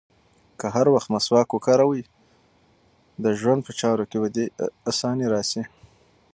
[0.59, 2.03] که هر وخت مسواک وکاروې،
[3.23, 4.45] د ژوند په چارو کې به دې
[4.91, 5.63] اساني راشي.